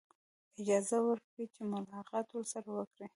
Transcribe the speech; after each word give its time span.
اجازه 0.59 0.97
ورکړي 1.07 1.45
چې 1.53 1.61
ملاقات 1.73 2.27
ورسره 2.33 2.69
وکړي. 2.77 3.07